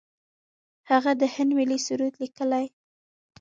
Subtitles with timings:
[0.89, 2.65] هغه د هند ملي سرود لیکلی.